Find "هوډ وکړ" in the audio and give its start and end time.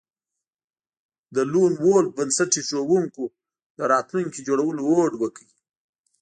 4.89-5.45